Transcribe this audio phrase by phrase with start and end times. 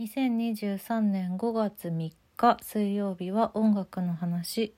[0.00, 4.72] 2023年5月3日水曜日は音楽の話。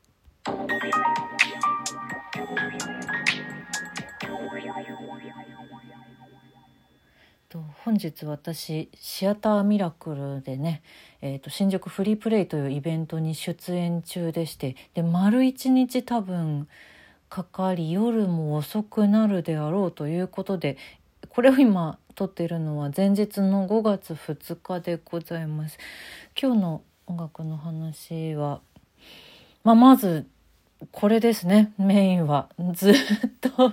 [7.85, 10.83] 本日私シアターミラクルでね、
[11.21, 16.69] えー、と新宿フリープレイというイベントに出演中でしてで丸一日多分
[17.29, 20.79] かかり夜も遅くなるであろうということで
[21.29, 25.79] これを今撮っているのは前日の5月2日でございます。
[26.41, 28.61] 今日の音楽の話は、
[29.65, 30.27] まあ、まず
[30.91, 31.73] これですね。
[31.79, 32.49] メインは。
[32.73, 32.95] ずっ
[33.41, 33.73] と。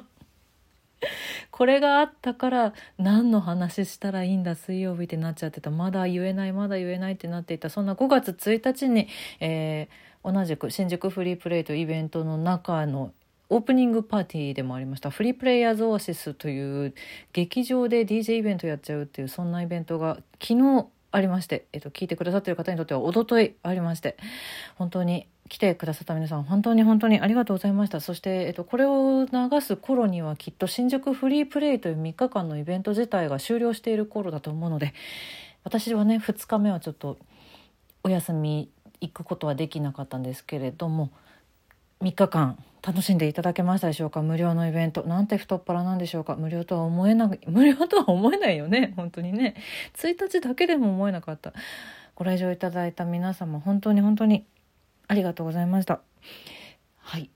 [1.52, 5.71] これがあったから何の話したらいいんだ水曜日ってなっちゃってた。
[5.71, 7.69] まだ言えないまだ言えないってなっていた。
[7.69, 9.08] そんな5月1日に、
[9.39, 13.11] えー、同じく新宿フリープレイというイベントの中の
[13.49, 15.09] オープニングパーティーでもありました。
[15.09, 16.94] フリープレイヤーズオアシスという
[17.34, 24.17] 劇場で DJ イベントやっちゃうっていうそんなイベントが昨日ありまして、えっと、聞いてくださってる方にとってはおとといありまして
[24.75, 28.00] 本当に来てくださった皆さん本当に本当にありがとうございました。
[28.00, 34.94] そして、えっと、これを流す頃にはきっと新宿フリープレイという3日間のイベント自体が終了している頃だと思うので
[35.64, 37.17] 私はね2日目はちょっと
[38.03, 38.70] お休み
[39.02, 41.09] 行くことはできなかったんですけれども
[42.02, 44.22] 3日間楽しんでいただけましたでしょうか？
[44.22, 45.03] 無料のイベント。
[45.03, 46.36] なんて太っ腹なんでしょうか？
[46.36, 48.94] 無料とは思えない 無料とは思えないよね？
[48.95, 49.55] 本当にね。
[49.95, 51.53] 1日だけでも思えなかった。
[52.16, 54.45] ご来場いただいた皆様本当に本当に
[55.08, 56.00] ありがとうございました。
[56.97, 57.30] はい。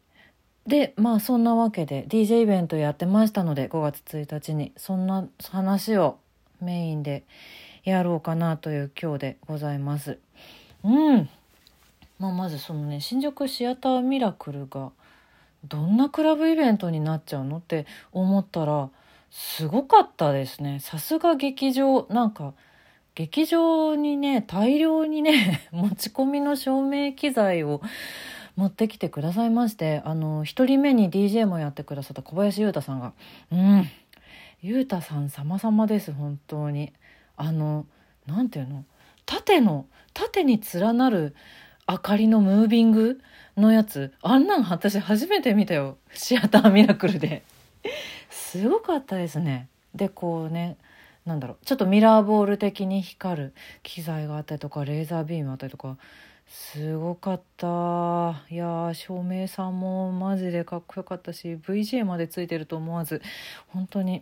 [0.66, 6.19] でまあそんなわけで DJ イベントやってましたので5月1日にそんな話を
[6.61, 7.25] メインで
[7.84, 10.19] やろうかなという今日でございます。
[10.86, 11.30] うん。
[12.19, 14.92] まあ、まずそのね新宿シアターミラクルが
[15.66, 18.89] どんなクラブイベントになっちゃうのって思ったら
[19.31, 20.80] すごかったですね。
[20.80, 22.53] さすが劇場なんか
[23.16, 27.81] 劇場にね大量にね 持ち込みの照明機材を
[28.56, 33.13] 持ってきてくださいましてあの1人目に DJ もやってくださった小林優太さんが
[33.51, 33.90] うん
[34.62, 36.94] 優太さん様々です本当に。
[37.35, 37.85] あの
[38.28, 38.85] 何ていうの？
[39.25, 41.35] 縦の縦に連なる
[41.88, 43.19] 明かりのムービング？
[43.55, 44.13] のやつ？
[44.21, 45.97] あんなん私初めて見たよ。
[46.13, 47.44] シアターミラクルで。
[48.29, 49.67] すごかったですね。
[49.94, 50.77] でこうね
[51.25, 51.66] なんだろう。
[51.66, 55.97] ちょっとミラーボール的に光る機材があったりとかレーザービームあったりとか
[56.56, 58.44] すごかった。
[58.47, 63.24] いや照明さんもマジでかっこよかったし VJ までついてると思わず
[63.69, 64.22] 本当に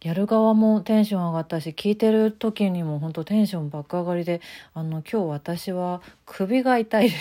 [0.00, 4.40] やる側もテンション上がったし聞いてる時にも本当テンション爆上がりで
[4.74, 7.10] あの今日私は首が痛い。
[7.10, 7.16] で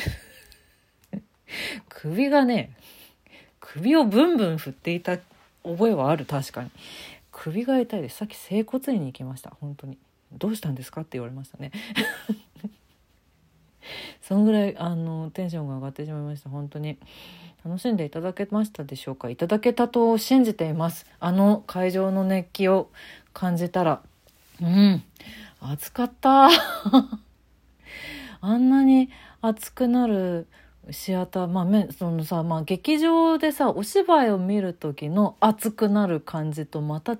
[1.89, 2.71] 首がね
[3.59, 5.17] 首をブンブン振っていた
[5.63, 6.69] 覚えはある確かに。
[7.31, 9.49] 首が痛いですさっき整骨院に行きました。
[9.59, 9.97] 本当に。
[10.31, 11.01] どうしたんですか？
[11.01, 11.71] って言われましたね。
[14.31, 16.49] そのぐらいあのテンションが上がってしまいました。
[16.49, 16.97] 本当に。
[17.65, 19.29] 楽しんでいただけましたでしょうか？
[19.29, 21.05] いただけたと信じています。
[21.19, 22.89] あの会場の熱気を
[23.33, 24.01] 感じたら。
[24.61, 25.03] うん。
[25.59, 26.47] 暑かった。
[28.39, 29.09] あんなに
[29.41, 30.47] 暑くなる
[30.91, 31.49] シアター。
[31.49, 37.17] まあそのさ、まあ、劇場でさお芝居を見る時の熱くなる感じとまた違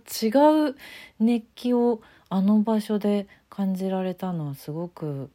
[0.69, 0.77] う
[1.19, 5.29] 熱気をあの場所で感じられたのはすごく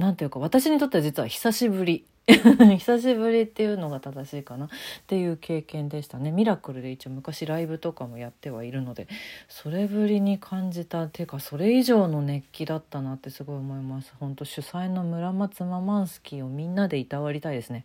[0.00, 2.06] 何ていうか私にとっては実は久しぶり。
[2.26, 4.66] 久しぶりっていうのが正しいかな。
[4.66, 4.68] っ
[5.06, 6.30] ていう経験でしたね。
[6.30, 9.08] ミラクルで一応昔ライブとかもやってはいるので
[9.48, 14.14] それぶりに感じたっていうかそれ以上の熱気だったなってすごい思います。
[14.18, 17.84] 本当主催の村松ママンスキーをみんなでいたわりたいですね。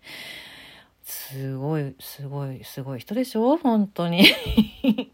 [1.04, 3.58] すごいすごいすごい人でしょ？
[3.58, 4.24] 本当に。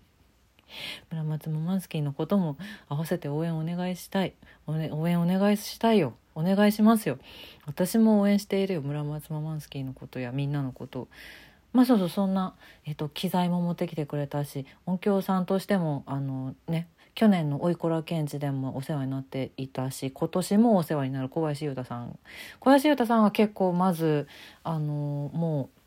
[1.09, 2.57] 村松ママンスキーのことも
[2.87, 4.33] 合わせて応援お願いしたい。
[4.67, 6.13] 応援お願いしたいよ。
[6.35, 7.17] お願いしますよ。
[7.65, 8.81] 私も応援しているよ。
[8.81, 11.07] 村松ママンスキーのことやみんなのこと。
[11.73, 12.53] まあそうそうそんな、
[12.85, 22.17] えっと、機材も持ってきてくれたし音響さんとしてもあのね去年の「おいこらケンチ」でもお世話になっていたし今年もお世話になる小林優太さん。
[22.59, 24.27] 小林優太さんは結構まず
[24.63, 25.81] あのもう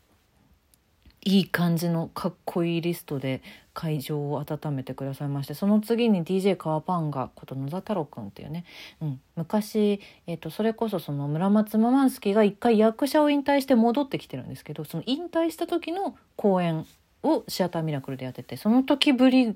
[1.27, 3.41] いい感じのかっこいいリストで
[3.75, 8.63] 会場を温めてくださいましてその次に DJ カーパンガこと野田太郎君っていうね、
[9.01, 16.87] うん、昔、えーと、それこそその村松ママンスキーが一回役者を引退して戻ってきてるんですけどその引退した時の公演
[17.21, 19.55] をシアターミラクルでやっててその時ぶり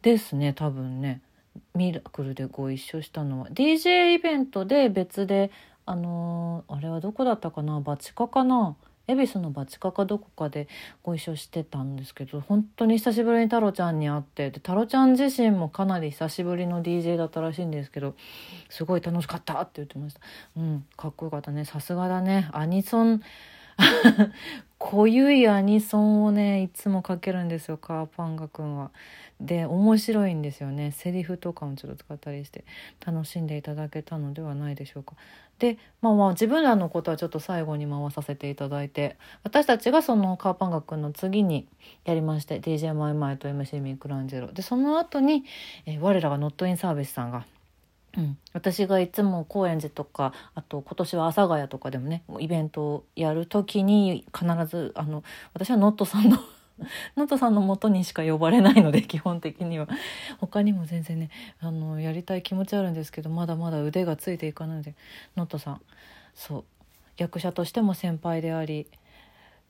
[0.00, 1.20] ですね多分ね。
[1.74, 3.48] ミラクルでご一緒したのは。
[3.48, 5.50] DJ イベントで別で
[5.86, 7.80] あのー、あれはどこだったかな？
[7.80, 8.76] バチカかな？
[9.08, 10.68] 恵比寿のバチカかどこかで
[11.02, 18.14] ご一緒してたんですけど本当に久しぶりに太郎ちゃんに会ってで太郎ちゃん自身もかなり久しぶりの DJ だったらしいんですけど
[18.68, 20.20] すごい楽しかったって言ってました。
[20.56, 21.64] うんかっこよかったね。
[21.64, 22.48] さすがだね。
[22.52, 23.22] アニソン。
[24.78, 28.90] 濃ゆいアニソンをねいつもかけるんですよカーパンガ君は。
[29.40, 32.64] で面白いんですよねセリフとかもちょっと使ったりして
[33.04, 35.14] 楽しんでいただけたのではないでしょうか。
[35.58, 41.66] でまあまあ自分らのことはちょっと最後に回させていただいて私たちがそのカーパンガ君の次に
[42.04, 45.44] やりまして DJ マイマイと MC ミクランジェロでその後に、
[45.86, 47.46] えー、我らがノットインサービスさんが
[48.16, 55.22] うん、私がいつも高円寺とかあと今年は阿佐ヶ谷とかでもねイベントをやる時に必ずあの
[55.52, 56.38] 私はノットさんの
[57.16, 59.88] ノットさんのもとにしか呼ばれないので基本的には。
[60.38, 61.30] 他にも全然ね
[61.60, 64.94] あのやりたい気持ちあるんですけどまだまだ腕がついていかないので
[65.36, 65.80] ノットさん。
[66.34, 66.64] そう。
[67.16, 68.86] 役者としても先輩であり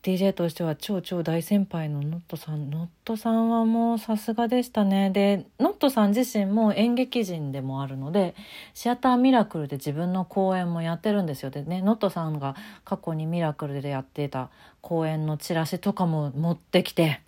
[0.07, 2.71] DJ としては超超大先輩のノットさん。
[2.71, 5.11] ノットさんはもうさすがでしたね。
[5.11, 8.37] でノットさん自身も演劇人でもあるので
[8.73, 11.51] シアターミラクルで自分の公演もやってるんですよ。
[11.51, 12.55] でねノットさんが
[12.85, 14.51] 過去にミラクルでやっていた
[14.81, 17.21] 公演のチラシとかも持ってきて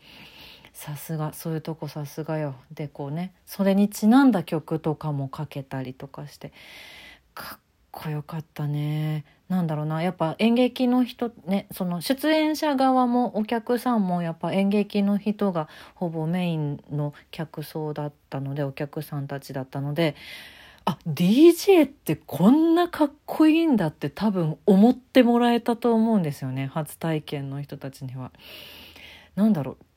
[0.72, 2.54] さすがそういうとこさすがよ。
[2.70, 6.52] でこうねそれにちなんだ曲とかもかけたりとかして
[7.34, 7.58] かっ
[7.90, 9.24] こよかったね。
[9.48, 10.02] なんだろうな。
[10.02, 20.16] やっぱ演劇の人ねその出演者側もお客さんもやっぱ演劇の人がほぼメインの客層だったのでお客さんたちだったので
[20.84, 26.66] あ DJ ってこんなかっこいいんだって多分思ってもらえたと思うんですよね。
[26.66, 28.32] 初体験の人たちには。
[29.34, 29.87] なんだろう。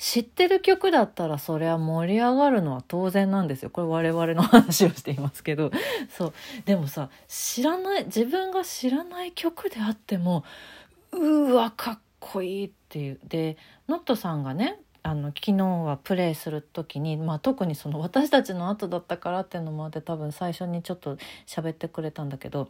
[0.00, 3.68] 知ってる曲だったらそれは盛り上がるのは当然なんですよ。
[3.68, 5.70] これ我々の話をしていますけど。
[6.16, 6.32] そう。
[6.64, 10.42] でもさ知らない自分が知らない曲であっても
[11.12, 13.20] うわかっこいいっていう。
[13.24, 13.58] で
[13.90, 21.16] ノットさんがねあの昨日はプレイする時に、まあ、特にその私たちの後だったからっていうのもあって多分最初にちょっと
[21.46, 22.68] 喋ってくれたんだけど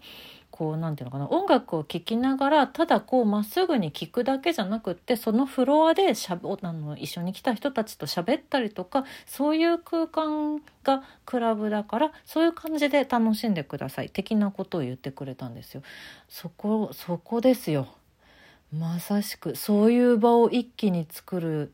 [0.50, 15.82] こう何て言うのかな音楽を聴きながらただこうまっすぐに聴くだけじゃなくってそのフロアでしゃあの一緒に来た人たちと喋ったりとかそういう空間がクラブだからそういう感じで楽しんでください的なことを言ってくれたんですよ。
[16.28, 17.88] そこそこですよ
[18.72, 21.72] まさしくそういう場を一気に作る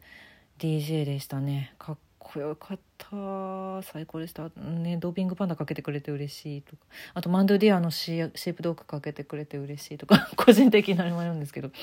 [0.58, 1.74] DJ でしたね。
[1.78, 3.82] かっこよかった。
[3.82, 4.50] 最高でした。
[4.56, 6.82] ねドーピングパンダかけてくれて嬉しいとか。
[7.14, 10.28] あとマンドゥディアのシェイプドッグかけてくれて嬉しいとか。
[10.36, 11.68] 個人的なあれもあるんですけど。
[11.68, 11.74] ちょ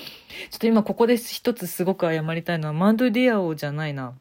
[0.55, 4.13] っと今ここで一つすごく謝りたいのはマンドゥディアオじゃないな。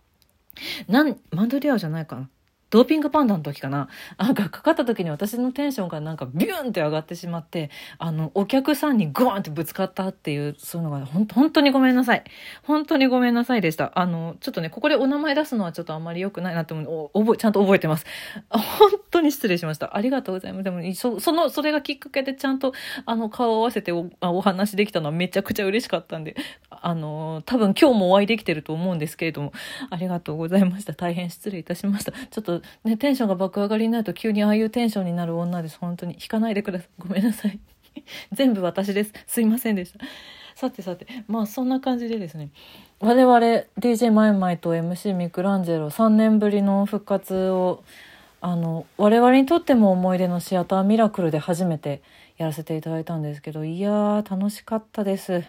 [0.87, 2.29] なんマンドゥディアオじゃないかな。
[2.73, 3.89] ドーピングパンダの時かな。
[4.17, 12.25] あがかかかった時に私のテンションがなんかビューンって上がってしまってあのお客さんにグワンってぶつかったっていうそういうのがほん本当にごめんなさい。
[12.63, 13.93] 本当にごめんなさいでした。
[13.95, 18.07] あのちょっとねここでお名前出すのはちょっとあんまり良くないなって思う覚えちゃんと覚えてます。
[18.49, 19.95] 本当に失礼しました。
[19.95, 20.65] ありがとうございます。
[20.65, 22.73] でもそそのそれがきっかけでちゃんと
[23.05, 26.37] あの顔を合わせておお話できたのはめちゃくちゃ嬉しかったんで
[26.71, 29.53] あの多分今日もお会いできてると思うんですけれども
[29.91, 30.95] ありがとうございました。
[30.95, 32.13] 大変失礼いたしました。
[32.13, 35.79] ちょっとね、テンションが爆上がりになると急にああいうテンションになる女です。
[35.79, 36.15] 本当に。
[36.15, 36.89] 引かないでください。
[36.99, 37.59] ごめんなさい。
[38.33, 39.13] 全部私です。
[39.27, 40.01] すいませんでした。
[40.55, 42.51] さてさて、まあそんな感じでですね、
[43.01, 43.39] 我々
[43.79, 47.83] DJ マイマイと MC ミクランジェロ3年ぶりの復活を、
[48.41, 52.03] あの、我々にとっても思い出のシアターミラクルで初めて
[52.37, 55.43] やらせていただいたんですけど、いやー楽しかったです。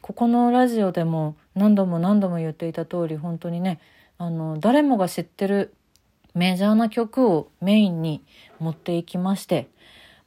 [0.00, 3.80] ここのラジオでも何度も何度も言っていた通り、本当にね、
[4.16, 5.74] あの、誰もが知ってる
[6.34, 8.22] メジャーな曲をメインに
[8.58, 9.68] 持っていきまして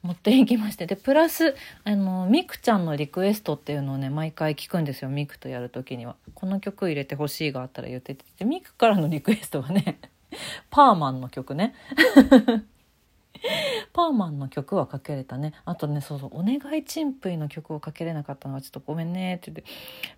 [0.02, 0.86] 持っていきまして。
[0.86, 1.54] でプラス
[1.84, 5.08] あのミクちゃんのリクエストっていうのをね毎回聞くんですよ。
[5.08, 6.16] ミクとやる時には。
[6.34, 8.44] この曲入れてほしいがあったら言ってて。
[8.44, 10.00] ミクからのリクエストがね
[10.70, 11.74] パーマンの曲ね。
[13.92, 15.52] パーマンの曲はかけれたね。
[15.64, 19.64] あとねそうそう「お願いチンプイ」の曲をかけれなかったのはちょっとごめんねって言って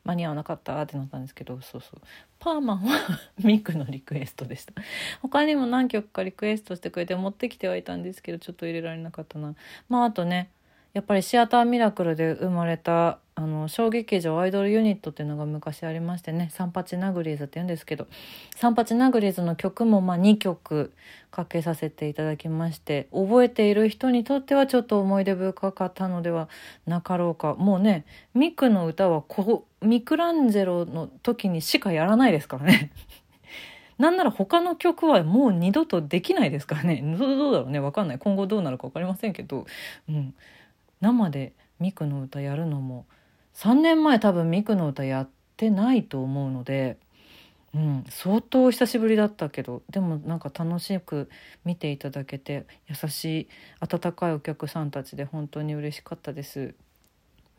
[0.04, 2.00] 間に合わなかったってなったんですけどそうそう。
[2.38, 3.00] パーマンは
[3.42, 4.74] ミクのリクエストでした。
[5.22, 9.54] 他にも何曲かリクエストしてくれて持ってきてはいたんですけどちょっと入れられなかったな。
[9.88, 10.50] まああとね
[10.94, 18.06] やっぱりシアターミラクルで生まれたあの小劇場アイドルユニットっていうのが昔ありましてねサンパチナグリーズって言うんですけど
[18.54, 20.92] サンパチナグリーズの曲もまあ2曲
[21.32, 26.48] かけさせていただきまして覚えている人にとってはちょっと思い出深かったのでは
[26.86, 27.54] なかろうか。
[27.54, 32.92] もうねミクの歌はこミクランジェロの時にしかやらないですからね。
[33.98, 37.02] なんなら他の曲はもう二度とできないですからね。
[37.18, 37.80] どうだろうね。
[37.80, 38.18] 分かんない。
[38.18, 39.66] 今後どうなるか分かりませんけど、
[40.08, 40.34] うん、
[41.04, 43.04] 生でミクの歌やるのも
[43.54, 46.96] 3年前多分ミクの歌やってないと思うので、
[47.74, 51.28] うん、相当久しぶりだったけどでもなんか楽しく
[51.64, 53.48] 見ていただけて優しい
[53.80, 56.74] 温かいお客さんたちで本当に嬉しかったです。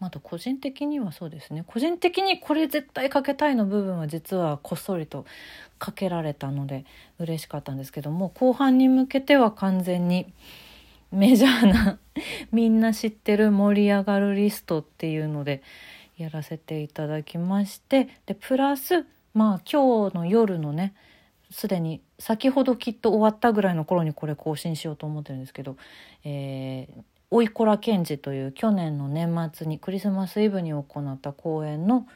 [0.02, 5.26] あと個人的にはそうですね個人的にこれ絶対かけたいの部分は実はこっそりと
[5.80, 6.84] かけられたので
[7.18, 10.34] 嬉しかったんですけども後半に向けては完全に
[11.12, 12.00] メジャーな
[12.52, 15.62] みんな知ってる盛り上がるリストっていうので
[16.18, 20.94] やらせていただきましてでプラスまあ今日の夜のね
[21.52, 25.78] すでに先ほどきっと終わったぐらいの頃にこれ更新しようと思ってるんですけど、
[26.24, 32.08] えー、おいこらケンジという去年の年末にクリスマスイブに行った公演の、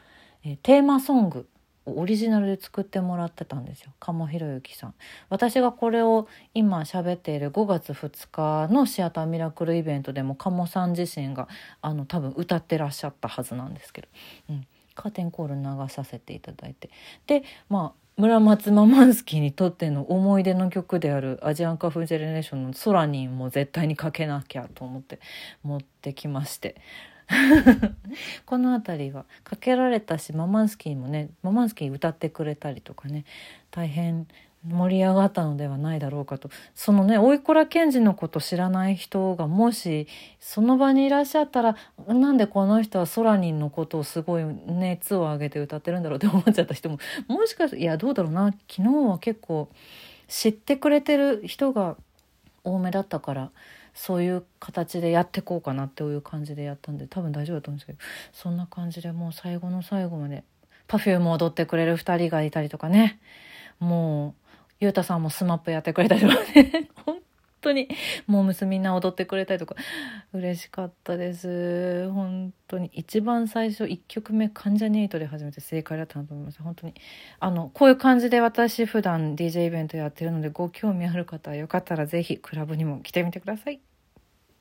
[0.44, 1.48] えー、テーマソング
[1.86, 3.92] オリジナルで作ってもらってたんですよ。
[4.00, 4.94] 鴨ひろゆきさん。
[5.30, 11.48] 私がこれを今喋っている5月2日のシアターミラクルイベントでも鴨さん自身が
[11.82, 14.08] あの多分歌ってらっしゃったはずなんですけど、
[14.50, 16.90] うん、カーテンコール流させていただいて。
[17.28, 25.22] でまあ村松ママンスキーにとっての思い出の曲であるアジアンカフージェネレーションの「ソラニン」も絶対にかけなきゃと思って
[25.64, 26.76] 持ってきまして。
[28.46, 29.26] この辺りは。
[29.44, 33.26] かけられたしママンスキーもねママンスキー歌ってくれたりとかね
[33.72, 34.28] 大変
[34.68, 36.50] 盛り上がったのではないだろうかと。
[36.76, 40.08] そのねおいこら賢治のこと知らない人がもし
[40.40, 48.52] その場にいらっしゃったらなんでこの人はソラニンのことをすごい熱を上げて歌ってるんだろうって 思っちゃった人ももしかしていやどうだろうな。
[48.70, 49.70] 昨日は結構
[50.28, 51.96] 知ってくれてる人が
[52.64, 53.52] 多めだったから
[53.94, 58.00] そういう形でやってこうかなっていう感じでやったんで多分大丈夫だと思うんですけど。
[58.34, 60.44] そんな感じでもう最後の最後まで
[60.88, 63.20] Perfume 踊ってくれる2人がいたりとかね。
[63.80, 66.90] もうゆうたさんも SMAP やってくれたりとかね。
[67.06, 67.20] 本
[67.62, 67.88] 当に
[68.28, 69.76] もう娘みんな踊ってくれたりとか。
[70.34, 72.10] 嬉しかったです。
[72.12, 76.62] 本当に一番最初1曲目関ジャニ∞で初めて正解だったなと思います。
[76.62, 76.94] 本当に
[77.40, 83.82] あのこういう感じで私普段 DJ イベントやってるのでご興味ある方はよかったら是非クラブにも来てみてください。